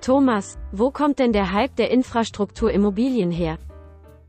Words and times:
Thomas, 0.00 0.58
wo 0.72 0.90
kommt 0.90 1.18
denn 1.18 1.32
der 1.32 1.52
Hype 1.52 1.76
der 1.76 1.90
Infrastrukturimmobilien 1.90 3.30
her? 3.30 3.58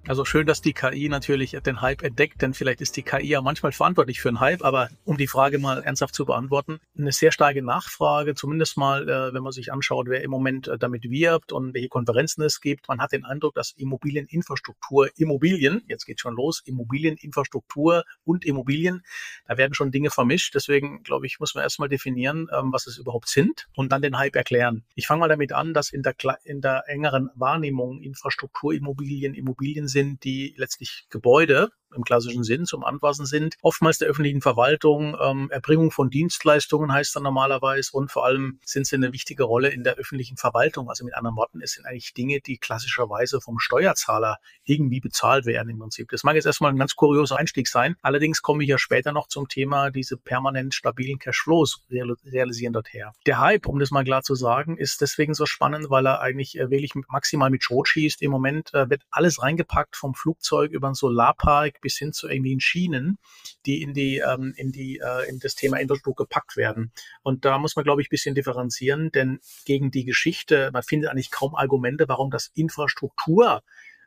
Also 0.08 0.26
schön, 0.26 0.48
dass 0.48 0.62
die 0.62 0.74
KI 0.74 1.10
natürlich 1.10 1.52
den 1.52 1.82
Hype 1.82 2.02
entdeckt, 2.02 2.42
denn 2.42 2.56
vielleicht 2.56 2.82
ist 2.82 2.98
die 2.98 3.04
KI 3.04 3.28
ja 3.28 3.42
manchmal 3.42 3.72
verantwortlich 3.72 4.20
für 4.20 4.30
einen 4.30 4.40
Hype, 4.40 4.64
aber 4.64 4.90
um 5.06 5.16
die 5.16 5.28
Frage 5.28 5.60
mal 5.60 5.84
ernsthaft 5.84 6.16
zu 6.16 6.26
beantworten, 6.26 6.80
eine 6.98 7.12
sehr 7.12 7.32
starke 7.32 7.62
Nachfrage, 7.62 8.34
zumindest 8.34 8.78
mal, 8.78 9.08
äh, 9.08 9.32
wenn 9.32 9.44
man 9.44 9.52
sich 9.52 9.72
anschaut, 9.72 10.08
wer 10.10 10.24
im 10.24 10.32
Moment 10.32 10.68
äh, 10.68 10.80
damit 10.80 11.04
wirbt 11.04 11.52
und 11.52 11.76
welche 11.76 11.88
Konferenzen 11.88 12.42
es 12.42 12.62
gibt. 12.62 12.88
Man 12.88 13.00
hat 13.00 13.12
den 13.12 13.26
Eindruck, 13.26 13.54
dass 13.54 13.74
Immobilieninfrastruktur, 13.78 15.10
Immobilien, 15.18 15.84
jetzt 15.88 16.06
geht 16.06 16.20
schon 16.20 16.36
los, 16.36 16.64
Immobilieninfrastruktur 16.66 18.04
und 18.24 18.44
Immobilien, 18.44 19.04
da 19.48 19.58
werden 19.58 19.76
schon 19.76 19.92
Dinge 19.92 20.10
vermischt. 20.10 20.56
Deswegen, 20.56 21.04
glaube 21.04 21.28
ich, 21.28 21.40
muss 21.40 21.54
man 21.54 21.64
erstmal 21.64 21.90
definieren, 21.90 22.48
ähm, 22.52 22.74
was 22.74 22.88
es 22.88 22.98
überhaupt 22.98 23.30
sind 23.30 23.68
und 23.76 23.92
dann 23.92 24.02
den 24.02 24.18
Hype 24.18 24.36
erklären. 24.36 24.84
Ich 24.96 25.06
fange 25.06 25.20
mal 25.20 25.30
damit 25.30 25.54
an, 25.54 25.76
dass 25.76 25.92
in 25.92 26.02
der, 26.02 26.16
in 26.44 26.60
der 26.60 26.86
engeren 26.88 27.30
Wahrnehmung 27.36 28.02
Infrastrukturimmobilien, 28.02 29.36
Immobilien 29.36 29.88
sind, 29.92 30.24
die 30.24 30.54
letztlich 30.58 31.06
Gebäude 31.10 31.70
im 31.96 32.04
klassischen 32.04 32.44
Sinn 32.44 32.66
zum 32.66 32.84
Anfassen 32.84 33.26
sind. 33.26 33.56
Oftmals 33.62 33.98
der 33.98 34.08
öffentlichen 34.08 34.42
Verwaltung, 34.42 35.18
ähm, 35.22 35.50
Erbringung 35.52 35.92
von 35.92 36.10
Dienstleistungen 36.10 36.92
heißt 36.92 37.16
dann 37.16 37.24
normalerweise 37.24 37.92
und 37.94 38.12
vor 38.12 38.26
allem 38.26 38.60
sind 38.66 38.88
sie 38.88 38.96
eine 38.96 39.14
wichtige 39.14 39.44
Rolle 39.44 39.70
in 39.70 39.84
der 39.84 39.96
öffentlichen 39.96 40.38
Verwaltung. 40.38 40.90
Also 40.90 41.06
mit 41.06 41.16
anderen 41.16 41.36
Worten, 41.36 41.62
es 41.62 41.74
sind 41.74 41.86
eigentlich 41.86 42.14
Dinge, 42.14 42.40
die 42.42 42.58
klassischerweise 42.58 43.42
vom 43.42 43.60
Steuerzahler 43.60 44.38
irgendwie 44.64 45.00
bezahlt 45.00 45.46
werden 45.46 45.70
im 45.70 45.80
Prinzip. 45.80 46.10
Das 46.10 46.24
mag 46.24 46.36
jetzt 46.36 46.46
erstmal 46.46 46.72
ein 46.72 46.78
ganz 46.78 46.96
kurioser 46.96 47.38
Einstieg 47.38 47.68
sein. 47.68 47.96
Allerdings 48.02 48.42
komme 48.42 48.64
ich 48.64 48.70
ja 48.70 48.78
später 48.78 49.12
noch 49.12 49.28
zum 49.28 49.48
Thema 49.48 49.92
diese 49.92 50.18
permanent 50.18 50.74
stabilen 50.74 51.20
Cashflows 51.20 51.84
realisieren 51.90 52.74
dort 52.74 52.94
her. 52.94 53.14
Der 53.26 53.40
Hype, 53.40 53.68
um 53.68 53.80
das 53.80 53.92
mal 53.92 54.04
klar 54.04 54.24
zu 54.24 54.36
sagen, 54.36 54.78
ist 54.78 55.02
deswegen 55.02 55.34
so 55.34 55.46
spannend, 55.46 55.90
weil 55.90 56.06
er 56.06 56.22
eigentlich 56.22 56.58
äh, 56.58 56.70
wirklich 56.70 56.94
maximal 57.08 57.50
mit 57.50 57.64
Schrot 57.64 57.88
schießt. 57.88 58.22
Im 58.22 58.32
Moment 58.32 58.74
äh, 58.74 58.90
wird 58.90 59.04
alles 59.12 59.42
reingepackt 59.42 59.96
vom 59.96 60.14
Flugzeug 60.14 60.72
über 60.72 60.90
den 60.90 60.94
Solarpark 60.94 61.81
bis 61.82 61.98
hin 61.98 62.14
zu 62.14 62.30
irgendwie 62.30 62.54
Schienen, 62.60 63.18
die 63.66 63.82
in 63.82 63.94
die, 63.94 64.18
ähm, 64.18 64.54
in 64.56 64.72
die, 64.72 65.00
äh, 65.04 65.30
in 65.30 65.40
das 65.40 65.56
Thema 65.56 65.78
Infrastruktur 65.78 66.26
gepackt 66.26 66.58
werden. 66.58 66.92
Und 67.24 67.46
da 67.46 67.58
muss 67.58 67.76
man, 67.76 67.84
glaube 67.84 68.02
ich, 68.02 68.08
ein 68.08 68.12
bisschen 68.12 68.36
differenzieren, 68.36 69.12
denn 69.12 69.40
gegen 69.66 69.92
die 69.92 70.06
Geschichte, 70.06 70.70
man 70.74 70.84
findet 70.84 71.10
eigentlich 71.12 71.32
kaum 71.32 71.56
Argumente, 71.56 72.08
warum 72.08 72.30
das 72.32 72.52
Infrastruktur 72.56 73.64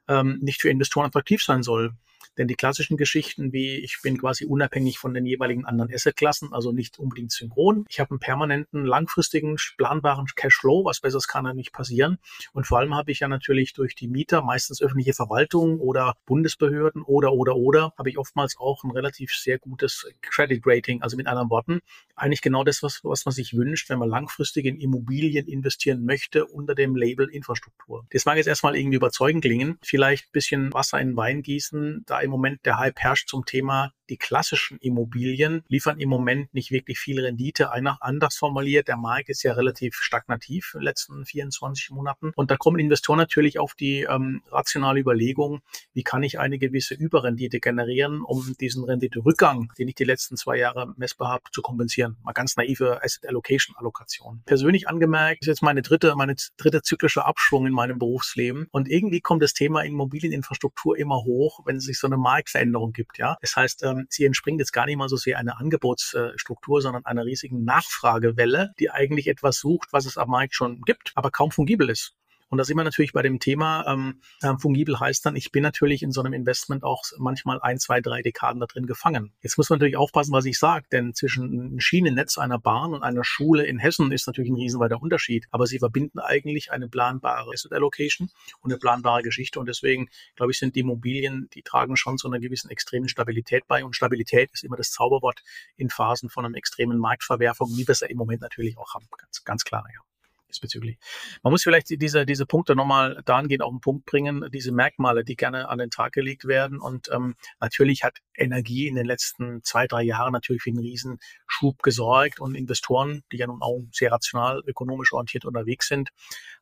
ähm, 0.08 0.38
nicht 0.40 0.60
für 0.60 0.70
Investoren 0.70 1.06
attraktiv 1.06 1.42
sein 1.42 1.62
soll. 1.62 1.92
Denn 2.38 2.48
die 2.48 2.54
klassischen 2.54 2.96
Geschichten 2.96 3.52
wie 3.52 3.76
ich 3.76 4.00
bin 4.02 4.18
quasi 4.18 4.44
unabhängig 4.44 4.98
von 4.98 5.14
den 5.14 5.26
jeweiligen 5.26 5.64
anderen 5.64 5.92
Assetklassen, 5.92 6.52
also 6.52 6.72
nicht 6.72 6.98
unbedingt 6.98 7.32
synchron. 7.32 7.84
Ich 7.88 8.00
habe 8.00 8.10
einen 8.10 8.20
permanenten, 8.20 8.84
langfristigen, 8.84 9.56
planbaren 9.76 10.26
Cashflow, 10.34 10.84
was 10.84 11.00
besseres 11.00 11.28
kann 11.28 11.44
ja 11.44 11.54
nicht 11.54 11.72
passieren. 11.72 12.18
Und 12.52 12.66
vor 12.66 12.78
allem 12.78 12.94
habe 12.94 13.10
ich 13.12 13.20
ja 13.20 13.28
natürlich 13.28 13.72
durch 13.72 13.94
die 13.94 14.08
Mieter, 14.08 14.42
meistens 14.42 14.80
öffentliche 14.82 15.12
Verwaltungen 15.12 15.78
oder 15.78 16.14
Bundesbehörden 16.26 17.02
oder, 17.02 17.32
oder, 17.32 17.56
oder, 17.56 17.92
habe 17.98 18.10
ich 18.10 18.18
oftmals 18.18 18.56
auch 18.58 18.84
ein 18.84 18.90
relativ 18.90 19.34
sehr 19.34 19.58
gutes 19.58 20.06
Credit 20.22 20.62
Rating. 20.64 21.02
Also 21.02 21.16
mit 21.16 21.26
anderen 21.26 21.50
Worten, 21.50 21.80
eigentlich 22.16 22.42
genau 22.42 22.64
das, 22.64 22.82
was, 22.82 23.00
was 23.02 23.24
man 23.24 23.32
sich 23.32 23.54
wünscht, 23.56 23.90
wenn 23.90 23.98
man 23.98 24.08
langfristig 24.08 24.66
in 24.66 24.80
Immobilien 24.80 25.46
investieren 25.46 26.04
möchte 26.04 26.46
unter 26.46 26.74
dem 26.74 26.96
Label 26.96 27.28
Infrastruktur. 27.28 28.06
Das 28.10 28.24
mag 28.24 28.36
jetzt 28.36 28.46
erstmal 28.46 28.76
irgendwie 28.76 28.96
überzeugend 28.96 29.44
klingen. 29.44 29.78
Vielleicht 29.82 30.26
ein 30.26 30.32
bisschen 30.32 30.72
Wasser 30.72 31.00
in 31.00 31.16
Wein 31.16 31.42
gießen. 31.42 32.04
Da 32.14 32.20
im 32.20 32.30
Moment 32.30 32.64
der 32.64 32.78
Hype 32.78 33.00
herrscht 33.00 33.28
zum 33.28 33.44
Thema 33.44 33.92
die 34.08 34.16
klassischen 34.16 34.78
Immobilien 34.78 35.62
liefern 35.68 35.98
im 36.00 36.08
Moment 36.08 36.52
nicht 36.54 36.70
wirklich 36.70 36.98
viel 36.98 37.20
Rendite. 37.20 37.72
Einer 37.72 37.98
anders 38.00 38.36
formuliert, 38.36 38.88
der 38.88 38.96
Markt 38.96 39.28
ist 39.28 39.42
ja 39.42 39.52
relativ 39.52 39.96
stagnativ 39.96 40.72
in 40.74 40.80
den 40.80 40.84
letzten 40.84 41.24
24 41.24 41.90
Monaten. 41.90 42.32
Und 42.36 42.50
da 42.50 42.56
kommen 42.56 42.78
Investoren 42.78 43.18
natürlich 43.18 43.58
auf 43.58 43.74
die 43.74 44.02
ähm, 44.02 44.42
rationale 44.50 45.00
Überlegung, 45.00 45.60
wie 45.92 46.02
kann 46.02 46.22
ich 46.22 46.38
eine 46.38 46.58
gewisse 46.58 46.94
Überrendite 46.94 47.60
generieren, 47.60 48.22
um 48.22 48.54
diesen 48.60 48.84
Rendite-Rückgang, 48.84 49.72
den 49.78 49.88
ich 49.88 49.94
die 49.94 50.04
letzten 50.04 50.36
zwei 50.36 50.56
Jahre 50.56 50.92
messbar 50.96 51.28
habe, 51.28 51.44
zu 51.52 51.62
kompensieren. 51.62 52.16
Mal 52.22 52.32
ganz 52.32 52.56
naive 52.56 53.02
Asset 53.02 53.26
Allocation 53.26 53.76
Allokation. 53.76 54.42
Persönlich 54.46 54.88
angemerkt 54.88 55.42
ist 55.42 55.48
jetzt 55.48 55.62
meine 55.62 55.82
dritte, 55.82 56.14
meine 56.16 56.34
dritte 56.56 56.82
zyklische 56.82 57.24
Abschwung 57.24 57.66
in 57.66 57.72
meinem 57.72 57.98
Berufsleben. 57.98 58.68
Und 58.70 58.88
irgendwie 58.88 59.20
kommt 59.20 59.42
das 59.42 59.54
Thema 59.54 59.82
Immobilieninfrastruktur 59.82 60.98
immer 60.98 61.24
hoch, 61.24 61.60
wenn 61.64 61.76
es 61.76 61.84
sich 61.84 61.98
so 61.98 62.06
eine 62.06 62.16
Marktveränderung 62.16 62.92
gibt. 62.92 63.18
Ja, 63.18 63.36
das 63.40 63.56
heißt, 63.56 63.82
ähm, 63.84 63.93
sie 64.08 64.24
entspringt 64.24 64.60
jetzt 64.60 64.72
gar 64.72 64.86
nicht 64.86 64.96
mal 64.96 65.08
so 65.08 65.16
sehr 65.16 65.38
einer 65.38 65.58
Angebotsstruktur, 65.58 66.82
sondern 66.82 67.04
einer 67.04 67.24
riesigen 67.24 67.64
Nachfragewelle, 67.64 68.72
die 68.78 68.90
eigentlich 68.90 69.28
etwas 69.28 69.58
sucht, 69.58 69.92
was 69.92 70.06
es 70.06 70.16
am 70.18 70.30
Markt 70.30 70.54
schon 70.54 70.80
gibt, 70.82 71.12
aber 71.14 71.30
kaum 71.30 71.50
fungibel 71.50 71.90
ist. 71.90 72.14
Und 72.48 72.58
da 72.58 72.64
sind 72.64 72.76
wir 72.76 72.84
natürlich 72.84 73.12
bei 73.12 73.22
dem 73.22 73.40
Thema, 73.40 73.86
ähm, 73.86 74.20
ähm, 74.42 74.58
fungibel 74.58 75.00
heißt 75.00 75.24
dann, 75.26 75.36
ich 75.36 75.50
bin 75.50 75.62
natürlich 75.62 76.02
in 76.02 76.12
so 76.12 76.20
einem 76.20 76.32
Investment 76.32 76.84
auch 76.84 77.02
manchmal 77.18 77.60
ein, 77.60 77.78
zwei, 77.78 78.00
drei 78.00 78.22
Dekaden 78.22 78.60
da 78.60 78.66
drin 78.66 78.86
gefangen. 78.86 79.32
Jetzt 79.40 79.56
muss 79.56 79.70
man 79.70 79.78
natürlich 79.78 79.96
aufpassen, 79.96 80.32
was 80.32 80.44
ich 80.44 80.58
sage, 80.58 80.86
denn 80.92 81.14
zwischen 81.14 81.44
einem 81.44 81.80
Schienennetz 81.80 82.38
einer 82.38 82.58
Bahn 82.58 82.94
und 82.94 83.02
einer 83.02 83.24
Schule 83.24 83.64
in 83.64 83.78
Hessen 83.78 84.12
ist 84.12 84.26
natürlich 84.26 84.50
ein 84.50 84.56
riesenweiter 84.56 85.00
Unterschied. 85.00 85.46
Aber 85.50 85.66
sie 85.66 85.78
verbinden 85.78 86.18
eigentlich 86.18 86.70
eine 86.72 86.88
planbare 86.88 87.50
Asset 87.52 87.72
Allocation 87.72 88.30
und 88.60 88.70
eine 88.70 88.78
planbare 88.78 89.22
Geschichte. 89.22 89.58
Und 89.58 89.66
deswegen, 89.66 90.08
glaube 90.36 90.52
ich, 90.52 90.58
sind 90.58 90.76
die 90.76 90.80
Immobilien, 90.80 91.48
die 91.54 91.62
tragen 91.62 91.96
schon 91.96 92.18
zu 92.18 92.28
einer 92.28 92.38
gewissen 92.38 92.70
extremen 92.70 93.08
Stabilität 93.08 93.66
bei. 93.66 93.84
Und 93.84 93.96
Stabilität 93.96 94.50
ist 94.52 94.64
immer 94.64 94.76
das 94.76 94.90
Zauberwort 94.90 95.42
in 95.76 95.90
Phasen 95.90 96.30
von 96.30 96.44
einer 96.44 96.56
extremen 96.56 96.98
Marktverwerfung, 96.98 97.70
wie 97.76 97.86
wir 97.86 97.92
es 97.92 98.00
ja 98.00 98.08
im 98.08 98.16
Moment 98.16 98.42
natürlich 98.42 98.78
auch 98.78 98.94
haben. 98.94 99.06
Ganz, 99.18 99.44
ganz 99.44 99.64
klar, 99.64 99.84
ja 99.92 100.00
diesbezüglich. 100.48 100.98
Man 101.42 101.52
muss 101.52 101.62
vielleicht 101.62 101.90
diese, 101.90 102.26
diese 102.26 102.46
Punkte 102.46 102.76
nochmal 102.76 103.22
dahingehend 103.24 103.62
auf 103.62 103.72
den 103.72 103.80
Punkt 103.80 104.06
bringen, 104.06 104.48
diese 104.52 104.72
Merkmale, 104.72 105.24
die 105.24 105.36
gerne 105.36 105.68
an 105.68 105.78
den 105.78 105.90
Tag 105.90 106.12
gelegt 106.12 106.44
werden. 106.46 106.80
Und 106.80 107.08
ähm, 107.12 107.34
natürlich 107.60 108.04
hat 108.04 108.18
Energie 108.36 108.88
in 108.88 108.94
den 108.94 109.06
letzten 109.06 109.62
zwei, 109.62 109.86
drei 109.86 110.02
Jahren 110.02 110.32
natürlich 110.32 110.62
für 110.62 110.70
einen 110.70 110.78
Riesenschub 110.78 111.82
gesorgt 111.82 112.40
und 112.40 112.54
Investoren, 112.54 113.22
die 113.32 113.38
ja 113.38 113.46
nun 113.46 113.62
auch 113.62 113.82
sehr 113.92 114.12
rational, 114.12 114.62
ökonomisch 114.66 115.12
orientiert 115.12 115.44
unterwegs 115.44 115.88
sind, 115.88 116.10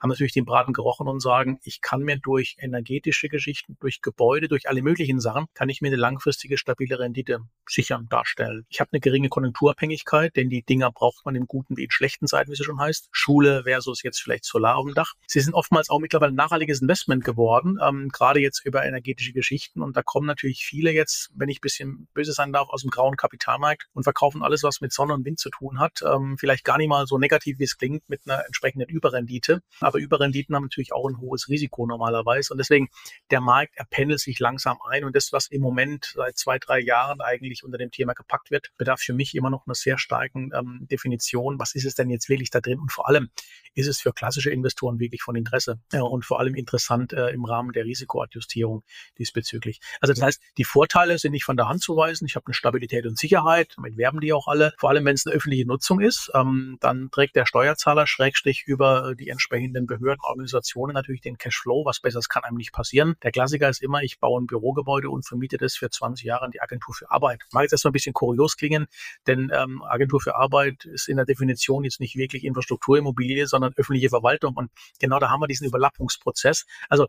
haben 0.00 0.10
natürlich 0.10 0.32
den 0.32 0.44
Braten 0.44 0.72
gerochen 0.72 1.08
und 1.08 1.20
sagen, 1.20 1.58
ich 1.62 1.80
kann 1.80 2.02
mir 2.02 2.18
durch 2.18 2.56
energetische 2.58 3.28
Geschichten, 3.28 3.76
durch 3.80 4.00
Gebäude, 4.00 4.48
durch 4.48 4.68
alle 4.68 4.82
möglichen 4.82 5.20
Sachen, 5.20 5.46
kann 5.54 5.68
ich 5.68 5.80
mir 5.80 5.88
eine 5.88 5.96
langfristige, 5.96 6.58
stabile 6.58 6.98
Rendite 6.98 7.40
sichern, 7.68 8.08
darstellen. 8.08 8.66
Ich 8.68 8.80
habe 8.80 8.90
eine 8.92 9.00
geringe 9.00 9.28
Konjunkturabhängigkeit, 9.28 10.36
denn 10.36 10.50
die 10.50 10.62
Dinger 10.62 10.90
braucht 10.90 11.24
man 11.24 11.34
in 11.34 11.46
guten 11.46 11.76
wie 11.76 11.84
in 11.84 11.90
schlechten 11.90 12.26
Zeiten, 12.26 12.50
wie 12.50 12.54
es 12.54 12.64
schon 12.64 12.80
heißt. 12.80 13.08
Schule 13.12 13.64
versus 13.72 14.02
jetzt 14.02 14.20
vielleicht 14.20 14.44
Solar 14.44 14.76
auf 14.76 14.84
dem 14.84 14.94
Dach. 14.94 15.14
Sie 15.26 15.40
sind 15.40 15.54
oftmals 15.54 15.88
auch 15.88 15.98
mittlerweile 15.98 16.32
ein 16.32 16.36
nachhaltiges 16.36 16.82
Investment 16.82 17.24
geworden, 17.24 17.78
ähm, 17.82 18.10
gerade 18.10 18.40
jetzt 18.40 18.64
über 18.66 18.84
energetische 18.84 19.32
Geschichten. 19.32 19.80
Und 19.80 19.96
da 19.96 20.02
kommen 20.02 20.26
natürlich 20.26 20.64
viele 20.64 20.92
jetzt, 20.92 21.30
wenn 21.34 21.48
ich 21.48 21.62
bisschen 21.62 22.08
böse 22.12 22.32
sein 22.32 22.52
darf, 22.52 22.68
aus 22.68 22.82
dem 22.82 22.90
grauen 22.90 23.16
Kapitalmarkt 23.16 23.86
und 23.94 24.02
verkaufen 24.02 24.42
alles, 24.42 24.62
was 24.62 24.82
mit 24.82 24.92
Sonne 24.92 25.14
und 25.14 25.24
Wind 25.24 25.38
zu 25.38 25.48
tun 25.48 25.80
hat. 25.80 26.00
Ähm, 26.02 26.36
vielleicht 26.38 26.64
gar 26.64 26.76
nicht 26.76 26.88
mal 26.88 27.06
so 27.06 27.16
negativ, 27.16 27.58
wie 27.58 27.64
es 27.64 27.78
klingt, 27.78 28.06
mit 28.10 28.20
einer 28.26 28.44
entsprechenden 28.44 28.88
Überrendite. 28.88 29.62
Aber 29.80 29.98
Überrenditen 29.98 30.54
haben 30.54 30.64
natürlich 30.64 30.92
auch 30.92 31.08
ein 31.08 31.18
hohes 31.18 31.48
Risiko 31.48 31.86
normalerweise. 31.86 32.52
Und 32.52 32.58
deswegen, 32.58 32.88
der 33.30 33.40
Markt 33.40 33.76
erpendelt 33.76 34.20
sich 34.20 34.38
langsam 34.38 34.78
ein. 34.88 35.04
Und 35.04 35.16
das, 35.16 35.32
was 35.32 35.46
im 35.46 35.62
Moment 35.62 36.12
seit 36.14 36.36
zwei, 36.36 36.58
drei 36.58 36.80
Jahren 36.80 37.22
eigentlich 37.22 37.64
unter 37.64 37.78
dem 37.78 37.90
Thema 37.90 38.12
gepackt 38.12 38.50
wird, 38.50 38.70
bedarf 38.76 39.00
für 39.00 39.14
mich 39.14 39.34
immer 39.34 39.48
noch 39.48 39.66
einer 39.66 39.74
sehr 39.74 39.96
starken 39.96 40.50
ähm, 40.54 40.86
Definition. 40.90 41.58
Was 41.58 41.74
ist 41.74 41.86
es 41.86 41.94
denn 41.94 42.10
jetzt 42.10 42.28
wirklich 42.28 42.50
da 42.50 42.60
drin? 42.60 42.78
Und 42.78 42.92
vor 42.92 43.08
allem, 43.08 43.30
ist 43.74 43.86
es 43.86 44.00
für 44.00 44.12
klassische 44.12 44.50
Investoren 44.50 44.98
wirklich 44.98 45.22
von 45.22 45.36
Interesse 45.36 45.80
ja, 45.92 46.02
und 46.02 46.24
vor 46.24 46.40
allem 46.40 46.54
interessant 46.54 47.12
äh, 47.12 47.30
im 47.30 47.44
Rahmen 47.44 47.72
der 47.72 47.84
Risikoadjustierung 47.84 48.82
diesbezüglich. 49.18 49.80
Also 50.00 50.12
das 50.12 50.22
heißt, 50.22 50.42
die 50.58 50.64
Vorteile 50.64 51.18
sind 51.18 51.32
nicht 51.32 51.44
von 51.44 51.56
der 51.56 51.68
Hand 51.68 51.82
zu 51.82 51.96
weisen. 51.96 52.26
Ich 52.26 52.36
habe 52.36 52.46
eine 52.46 52.54
Stabilität 52.54 53.06
und 53.06 53.18
Sicherheit, 53.18 53.74
damit 53.76 53.96
werben 53.96 54.20
die 54.20 54.32
auch 54.32 54.48
alle. 54.48 54.72
Vor 54.78 54.90
allem, 54.90 55.04
wenn 55.04 55.14
es 55.14 55.26
eine 55.26 55.34
öffentliche 55.34 55.66
Nutzung 55.66 56.00
ist, 56.00 56.30
ähm, 56.34 56.76
dann 56.80 57.10
trägt 57.10 57.36
der 57.36 57.46
Steuerzahler 57.46 58.06
Schrägstrich 58.06 58.64
über 58.66 59.14
die 59.14 59.28
entsprechenden 59.28 59.86
Behörden, 59.86 60.20
Organisationen 60.22 60.94
natürlich 60.94 61.20
den 61.20 61.38
Cashflow. 61.38 61.84
Was 61.84 62.00
Besseres 62.00 62.28
kann 62.28 62.44
einem 62.44 62.56
nicht 62.56 62.72
passieren. 62.72 63.16
Der 63.22 63.32
Klassiker 63.32 63.68
ist 63.68 63.82
immer, 63.82 64.02
ich 64.02 64.18
baue 64.18 64.40
ein 64.40 64.46
Bürogebäude 64.46 65.10
und 65.10 65.26
vermiete 65.26 65.56
das 65.56 65.74
für 65.74 65.90
20 65.90 66.24
Jahre 66.24 66.44
an 66.44 66.50
die 66.50 66.60
Agentur 66.60 66.94
für 66.94 67.10
Arbeit. 67.10 67.42
Mag 67.52 67.62
jetzt 67.62 67.72
erstmal 67.72 67.90
ein 67.90 67.92
bisschen 67.92 68.12
kurios 68.12 68.56
klingen, 68.56 68.86
denn 69.26 69.50
ähm, 69.54 69.82
Agentur 69.82 70.20
für 70.20 70.36
Arbeit 70.36 70.84
ist 70.84 71.08
in 71.08 71.16
der 71.16 71.26
Definition 71.26 71.84
jetzt 71.84 72.00
nicht 72.00 72.16
wirklich 72.16 72.44
Infrastrukturimmobilie, 72.44 73.46
sondern 73.52 73.72
öffentliche 73.76 74.08
Verwaltung. 74.08 74.56
Und 74.56 74.72
genau 74.98 75.20
da 75.20 75.30
haben 75.30 75.40
wir 75.40 75.46
diesen 75.46 75.68
Überlappungsprozess. 75.68 76.66
Also 76.88 77.06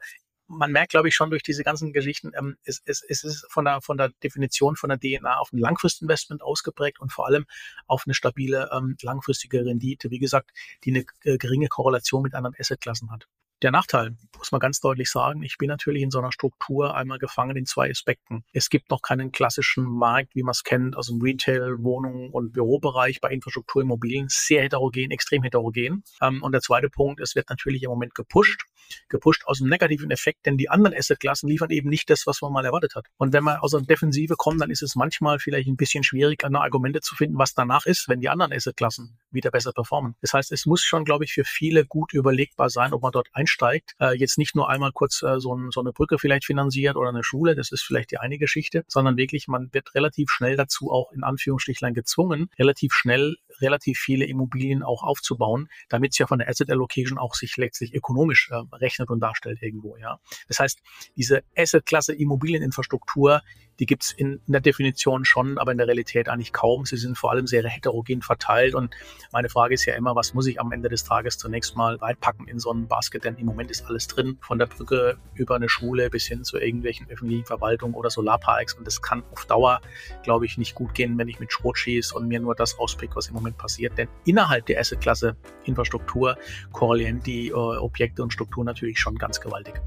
man 0.48 0.72
merkt, 0.72 0.92
glaube 0.92 1.08
ich, 1.08 1.16
schon 1.16 1.30
durch 1.30 1.44
diese 1.44 1.64
ganzen 1.64 1.94
Geschichten, 1.94 2.32
ähm, 2.38 2.58
es, 2.64 2.82
es, 2.86 3.04
es 3.08 3.24
ist 3.24 3.46
von 3.50 3.66
der, 3.66 3.82
von 3.82 3.98
der 3.98 4.10
Definition, 4.24 4.76
von 4.76 4.90
der 4.90 5.00
DNA 5.00 5.38
auf 5.38 5.52
ein 5.52 5.58
Langfristinvestment 5.58 6.42
ausgeprägt 6.44 7.00
und 7.00 7.12
vor 7.12 7.26
allem 7.26 7.46
auf 7.88 8.04
eine 8.06 8.14
stabile, 8.14 8.70
ähm, 8.74 8.96
langfristige 9.02 9.66
Rendite, 9.66 10.12
wie 10.12 10.20
gesagt, 10.20 10.52
die 10.84 10.92
eine 10.92 11.06
äh, 11.24 11.38
geringe 11.38 11.68
Korrelation 11.68 12.22
mit 12.22 12.36
anderen 12.36 12.56
Assetklassen 12.60 13.12
hat. 13.12 13.28
Der 13.64 13.72
Nachteil, 13.72 14.18
muss 14.38 14.52
man 14.52 14.60
ganz 14.60 14.82
deutlich 14.82 15.10
sagen, 15.10 15.42
ich 15.42 15.58
bin 15.58 15.70
natürlich 15.70 16.04
in 16.04 16.12
so 16.12 16.20
einer 16.20 16.34
Struktur 16.34 16.96
einmal 16.96 17.18
gefangen 17.18 17.56
in 17.56 17.66
zwei 17.66 17.90
Aspekten. 17.90 18.44
Es 18.52 18.70
gibt 18.70 18.92
noch 18.92 19.02
keinen 19.02 19.32
klassischen 19.32 19.86
Markt, 19.86 20.36
wie 20.36 20.44
man 20.44 20.52
es 20.52 20.66
kennt, 20.66 20.98
aus 20.98 21.08
dem 21.08 21.22
Retail, 21.22 21.78
Wohnungen 21.80 22.30
und 22.30 22.52
Bürobereich 22.52 23.22
bei 23.22 23.30
Infrastrukturimmobilien, 23.30 24.26
sehr 24.28 24.64
heterogen, 24.64 25.12
extrem 25.12 25.44
heterogen. 25.44 26.04
Ähm, 26.22 26.44
und 26.44 26.52
der 26.52 26.60
zweite 26.60 26.90
Punkt, 26.90 27.22
es 27.22 27.36
wird 27.36 27.50
natürlich 27.50 27.84
im 27.84 27.90
Moment 27.90 28.16
gepusht, 28.16 28.66
gepusht 29.10 29.44
aus 29.46 29.62
einem 29.62 29.70
negativen 29.70 30.12
Effekt, 30.12 30.46
denn 30.46 30.58
die 30.58 30.70
anderen 30.70 30.96
Assetklassen 30.96 31.48
liefern 31.48 31.70
eben 31.70 31.90
nicht 31.90 32.10
das, 32.10 32.28
was 32.28 32.42
man 32.42 32.52
mal 32.52 32.66
erwartet 32.66 32.96
hat. 32.96 33.06
Und 33.18 33.32
wenn 33.34 33.44
man 33.44 33.58
aus 33.58 33.74
einer 33.74 33.86
Defensive 33.86 34.36
kommt, 34.36 34.62
dann 34.62 34.70
ist 34.70 34.84
es 34.84 34.96
manchmal 34.96 35.40
vielleicht 35.40 35.68
ein 35.68 35.78
bisschen 35.78 36.04
schwierig, 36.04 36.44
eine 36.44 36.60
Argumente 36.60 37.02
zu 37.02 37.16
finden, 37.16 37.38
was 37.38 37.54
danach 37.54 37.86
ist, 37.86 38.10
wenn 38.10 38.20
die 38.20 38.30
anderen 38.30 38.52
Assetklassen 38.52 39.18
wieder 39.32 39.52
besser 39.52 39.72
performen. 39.72 40.16
Das 40.22 40.34
heißt, 40.34 40.52
es 40.52 40.66
muss 40.66 40.84
schon, 40.84 41.06
glaube 41.06 41.24
ich, 41.24 41.34
für 41.34 41.46
viele 41.46 41.86
gut 41.86 42.14
überlegbar 42.14 42.70
sein, 42.70 42.94
ob 42.94 43.02
man 43.02 43.12
dort 43.12 43.30
einsteigt. 43.34 43.94
Äh, 44.00 44.18
jetzt 44.18 44.34
jetzt 44.34 44.38
nicht 44.38 44.56
nur 44.56 44.70
einmal 44.70 44.92
kurz 44.92 45.22
äh, 45.22 45.40
so, 45.40 45.56
ein, 45.56 45.72
so 45.72 45.80
eine 45.80 45.92
Brücke 45.92 46.18
vielleicht 46.18 46.46
finanziert 46.46 46.96
oder 46.96 47.10
eine 47.10 47.24
Schule, 47.24 47.56
das 47.56 47.72
ist 47.72 47.84
vielleicht 47.84 48.12
die 48.12 48.18
eine 48.18 48.38
Geschichte, 48.38 48.84
sondern 48.88 49.18
wirklich, 49.18 49.48
man 49.48 49.70
wird 49.74 49.94
relativ 49.96 50.30
schnell 50.30 50.56
dazu 50.56 50.92
auch 50.92 51.12
in 51.12 51.24
Anführungsstrichlein 51.24 51.94
gezwungen, 51.94 52.50
relativ 52.58 52.94
schnell 52.94 53.36
relativ 53.64 53.98
viele 53.98 54.26
Immobilien 54.26 54.84
auch 54.84 55.04
aufzubauen, 55.04 55.70
damit 55.90 56.12
es 56.12 56.18
ja 56.18 56.28
von 56.28 56.40
der 56.40 56.50
Asset 56.50 56.70
Allocation 56.70 57.18
auch 57.18 57.34
sich 57.34 57.58
letztlich 57.58 57.94
ökonomisch 57.94 58.50
äh, 58.52 58.76
rechnet 58.76 59.10
und 59.10 59.20
darstellt 59.20 59.62
irgendwo, 59.62 59.98
ja. 59.98 60.20
Das 60.48 60.60
heißt, 60.60 60.80
diese 61.16 61.44
Asset-Klasse 61.58 62.14
Immobilieninfrastruktur, 62.14 63.42
die 63.80 63.86
gibt's 63.86 64.12
in, 64.12 64.42
in 64.46 64.52
der 64.54 64.62
Definition 64.62 65.26
schon, 65.26 65.58
aber 65.58 65.72
in 65.72 65.78
der 65.78 65.88
Realität 65.88 66.30
eigentlich 66.30 66.54
kaum. 66.54 66.86
Sie 66.86 66.98
sind 66.98 67.18
vor 67.18 67.32
allem 67.32 67.48
sehr 67.48 67.68
heterogen 67.68 68.22
verteilt. 68.22 68.76
Und 68.76 68.96
meine 69.32 69.50
Frage 69.50 69.74
ist 69.74 69.86
ja 69.86 69.96
immer, 69.96 70.16
was 70.16 70.34
muss 70.34 70.48
ich 70.48 70.60
am 70.60 70.72
Ende 70.72 70.90
des 70.90 71.04
Tages 71.04 71.38
zunächst 71.38 71.76
mal 71.76 71.96
reinpacken 71.96 72.48
in 72.48 72.60
so 72.60 72.72
einen 72.72 72.88
Basket? 72.88 73.24
Denn 73.24 73.36
im 73.36 73.46
Moment 73.46 73.72
ist 73.72 73.86
alles 73.86 74.08
drin, 74.08 74.38
von 74.42 74.60
der 74.60 74.68
Brücke 74.68 75.18
über 75.36 75.56
eine 75.56 75.70
Schule 75.70 76.10
bis 76.10 76.26
hin 76.26 76.44
zu 76.44 76.58
irgendwelchen 76.58 77.10
öffentlichen 77.10 77.46
Verwaltungen 77.46 77.96
oder 77.96 78.10
Solarparks. 78.10 78.74
Und 78.74 78.86
das 78.86 79.02
kann 79.02 79.24
auf 79.32 79.46
Dauer, 79.46 79.82
glaube 80.24 80.46
ich, 80.46 80.58
nicht 80.58 80.76
gut 80.76 80.94
gehen, 80.94 81.18
wenn 81.18 81.28
ich 81.28 81.40
mit 81.40 81.52
Schrot 81.52 81.78
schieße 81.78 82.16
und 82.16 82.28
mir 82.28 82.40
nur 82.40 82.56
das 82.56 82.78
auspick, 82.78 83.16
was 83.16 83.28
im 83.28 83.34
Moment 83.34 83.58
passiert. 83.58 83.98
Denn 83.98 84.08
innerhalb 84.26 84.66
der 84.68 84.80
Assetklasse 84.80 85.36
Infrastruktur 85.66 86.38
korrelieren 86.72 87.22
die 87.22 87.50
äh, 87.50 87.54
Objekte 87.54 88.22
und 88.22 88.32
Strukturen 88.34 88.66
natürlich 88.66 89.00
schon 89.00 89.18
ganz 89.18 89.40
gewaltig. 89.40 89.82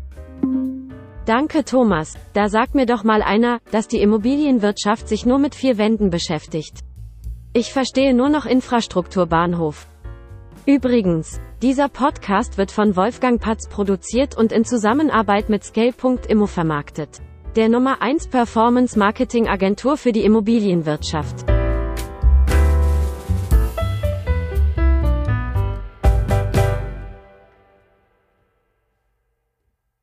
Danke 1.26 1.64
Thomas. 1.64 2.17
Da 2.34 2.49
sagt 2.49 2.76
mir 2.76 2.87
doch 2.87 3.02
mal 3.02 3.20
einer, 3.20 3.58
dass 3.73 3.88
die 3.88 4.00
Immobilienwirtschaft 4.00 5.08
sich 5.08 5.26
nur 5.26 5.40
mit 5.40 5.56
vier 5.56 5.76
Wänden 5.76 6.08
beschäftigt. 6.08 6.78
Ich 7.52 7.73
verstehe 7.73 8.14
nur 8.14 8.28
noch 8.28 8.46
Infrastrukturbahnhof. 8.46 9.88
Übrigens, 10.67 11.40
dieser 11.62 11.88
Podcast 11.88 12.58
wird 12.58 12.70
von 12.70 12.94
Wolfgang 12.94 13.40
Patz 13.40 13.69
produziert 13.69 14.37
und 14.37 14.52
in 14.52 14.64
Zusammenarbeit 14.64 15.49
mit 15.49 15.64
Scale.immo 15.64 16.46
vermarktet. 16.46 17.20
Der 17.56 17.69
Nummer 17.70 18.02
1 18.02 18.29
Performance 18.29 18.96
Marketing 18.96 19.49
Agentur 19.49 19.96
für 19.96 20.12
die 20.12 20.25
Immobilienwirtschaft. 20.25 21.45